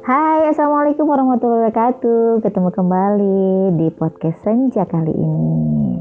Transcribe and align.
Assalamualaikum 0.00 1.04
warahmatullahi 1.04 1.68
wabarakatuh. 1.68 2.40
Ketemu 2.40 2.72
kembali 2.72 3.44
di 3.76 3.92
podcast 3.92 4.40
Senja 4.40 4.88
kali 4.88 5.12
ini. 5.12 6.00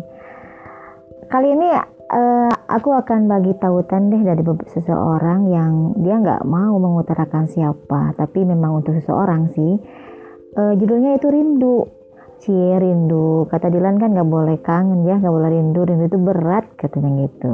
Kali 1.28 1.48
ini 1.52 1.68
uh, 2.08 2.48
aku 2.48 2.96
akan 2.96 3.28
bagi 3.28 3.60
tautan 3.60 4.08
deh 4.08 4.24
dari 4.24 4.40
seseorang 4.72 5.52
yang 5.52 6.00
dia 6.00 6.16
nggak 6.16 6.48
mau 6.48 6.80
mengutarakan 6.80 7.52
siapa, 7.52 8.16
tapi 8.16 8.48
memang 8.48 8.80
untuk 8.80 8.96
seseorang 9.04 9.52
sih. 9.52 9.76
Uh, 10.56 10.80
judulnya 10.80 11.20
itu 11.20 11.28
rindu. 11.28 11.84
Cie 12.40 12.80
rindu. 12.80 13.52
Kata 13.52 13.68
Dilan 13.68 14.00
kan 14.00 14.16
nggak 14.16 14.32
boleh 14.32 14.64
kangen 14.64 15.04
ya, 15.04 15.20
nggak 15.20 15.34
boleh 15.36 15.52
rindu. 15.52 15.84
Rindu 15.84 16.08
itu 16.08 16.20
berat 16.24 16.72
katanya 16.80 17.28
gitu. 17.28 17.52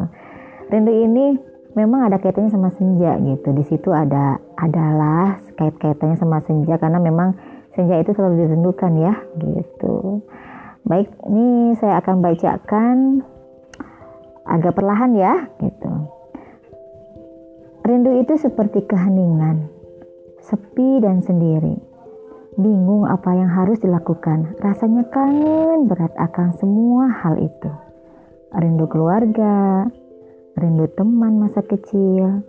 Rindu 0.70 0.94
ini 0.94 1.55
memang 1.76 2.08
ada 2.08 2.18
kaitannya 2.18 2.50
sama 2.50 2.72
senja 2.74 3.20
gitu. 3.20 3.52
Di 3.52 3.64
situ 3.68 3.92
ada 3.92 4.40
adalah 4.56 5.38
kait-kaitannya 5.60 6.18
sama 6.18 6.40
senja 6.42 6.80
karena 6.80 6.98
memang 6.98 7.36
senja 7.76 8.00
itu 8.00 8.16
selalu 8.16 8.48
dirindukan 8.48 8.92
ya 8.96 9.14
gitu. 9.38 10.24
Baik, 10.88 11.12
ini 11.28 11.76
saya 11.78 12.00
akan 12.00 12.24
bacakan 12.24 12.96
agak 14.48 14.74
perlahan 14.78 15.12
ya 15.20 15.34
gitu. 15.60 15.92
Rindu 17.86 18.18
itu 18.18 18.34
seperti 18.42 18.82
keheningan, 18.90 19.70
sepi 20.42 21.04
dan 21.06 21.22
sendiri. 21.22 21.78
Bingung 22.56 23.04
apa 23.06 23.36
yang 23.36 23.52
harus 23.52 23.78
dilakukan, 23.84 24.58
rasanya 24.64 25.06
kangen 25.12 25.92
berat 25.92 26.16
akan 26.16 26.56
semua 26.56 27.12
hal 27.12 27.36
itu. 27.38 27.70
Rindu 28.56 28.88
keluarga, 28.88 29.86
rindu 30.56 30.88
teman 30.96 31.36
masa 31.36 31.60
kecil, 31.68 32.44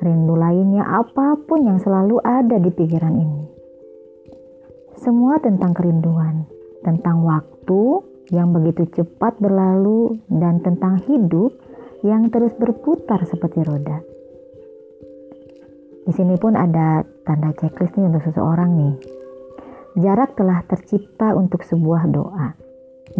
rindu 0.00 0.34
lainnya 0.34 0.88
apa 0.88 1.36
pun 1.44 1.68
yang 1.68 1.76
selalu 1.76 2.16
ada 2.24 2.56
di 2.56 2.72
pikiran 2.72 3.12
ini. 3.12 3.42
Semua 4.96 5.36
tentang 5.36 5.76
kerinduan, 5.76 6.48
tentang 6.80 7.26
waktu 7.28 8.00
yang 8.32 8.56
begitu 8.56 8.88
cepat 8.88 9.36
berlalu, 9.36 10.16
dan 10.32 10.64
tentang 10.64 10.96
hidup 11.04 11.52
yang 12.00 12.32
terus 12.32 12.56
berputar 12.56 13.20
seperti 13.28 13.60
roda. 13.60 14.00
Di 16.02 16.12
sini 16.16 16.34
pun 16.40 16.56
ada 16.58 17.04
tanda 17.22 17.54
checklist 17.60 17.94
nih 17.94 18.08
untuk 18.10 18.24
seseorang 18.26 18.70
nih. 18.74 18.96
Jarak 20.00 20.34
telah 20.34 20.64
tercipta 20.64 21.36
untuk 21.36 21.62
sebuah 21.68 22.08
doa, 22.08 22.56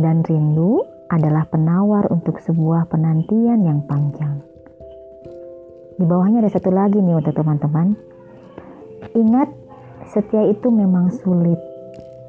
dan 0.01 0.25
rindu 0.25 0.81
adalah 1.13 1.45
penawar 1.45 2.09
untuk 2.09 2.41
sebuah 2.41 2.89
penantian 2.89 3.61
yang 3.69 3.85
panjang. 3.85 4.41
Di 6.01 6.09
bawahnya 6.09 6.41
ada 6.41 6.49
satu 6.49 6.73
lagi 6.73 7.05
nih 7.05 7.21
untuk 7.21 7.37
teman-teman. 7.37 7.93
Ingat, 9.13 9.53
setia 10.09 10.49
itu 10.49 10.73
memang 10.73 11.13
sulit, 11.21 11.61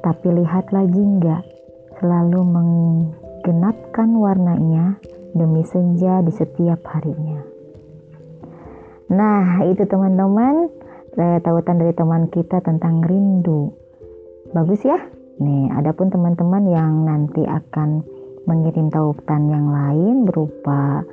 tapi 0.04 0.36
lihatlah 0.36 0.84
jingga 0.84 1.40
selalu 1.96 2.44
menggenapkan 2.44 4.12
warnanya 4.20 5.00
demi 5.32 5.64
senja 5.64 6.20
di 6.20 6.30
setiap 6.36 6.84
harinya. 6.92 7.40
Nah, 9.08 9.64
itu 9.64 9.88
teman-teman, 9.88 10.68
tautan 11.16 11.80
dari 11.80 11.96
teman 11.96 12.28
kita 12.28 12.60
tentang 12.60 13.00
rindu. 13.00 13.72
Bagus 14.52 14.84
ya? 14.84 15.00
Nih, 15.40 15.72
adapun 15.72 16.12
teman-teman 16.12 16.68
yang 16.68 17.08
nanti 17.08 17.42
akan 17.42 18.04
mengirim 18.44 18.92
tautan 18.92 19.48
yang 19.48 19.68
lain 19.72 20.24
berupa 20.28 21.04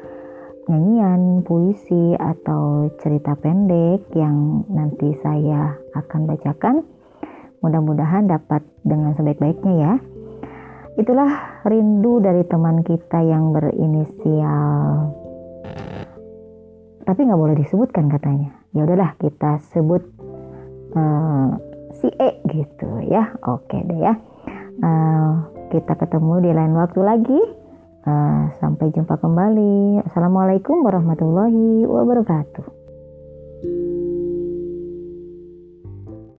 nyanyian, 0.70 1.44
puisi, 1.44 2.16
atau 2.16 2.92
cerita 3.02 3.36
pendek 3.40 4.08
yang 4.16 4.64
nanti 4.72 5.12
saya 5.20 5.76
akan 5.98 6.30
bacakan. 6.30 6.86
Mudah-mudahan 7.62 8.30
dapat 8.30 8.64
dengan 8.82 9.14
sebaik-baiknya 9.14 9.74
ya. 9.76 9.94
Itulah 11.00 11.64
rindu 11.68 12.20
dari 12.20 12.44
teman 12.48 12.84
kita 12.84 13.24
yang 13.24 13.56
berinisial 13.56 15.22
tapi 17.06 17.28
nggak 17.28 17.42
boleh 17.44 17.56
disebutkan 17.58 18.08
katanya. 18.08 18.56
Ya 18.72 18.88
udahlah 18.88 19.20
kita 19.20 19.60
sebut 19.74 20.00
uh, 20.96 21.50
si 22.00 22.08
E 22.08 22.40
gitu 22.48 23.04
ya. 23.04 23.36
Oke 23.44 23.82
deh 23.84 24.00
ya. 24.00 24.14
Uh, 24.82 25.44
kita 25.72 25.96
ketemu 25.96 26.44
di 26.44 26.52
lain 26.52 26.76
waktu 26.76 27.00
lagi. 27.00 27.42
Uh, 28.02 28.50
sampai 28.60 28.92
jumpa 28.92 29.16
kembali. 29.16 30.04
Assalamualaikum 30.10 30.84
warahmatullahi 30.84 31.86
wabarakatuh. 31.88 32.66